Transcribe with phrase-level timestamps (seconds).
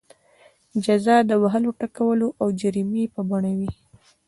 [0.83, 3.69] جزا د وهلو ټکولو او جریمې په بڼه وي.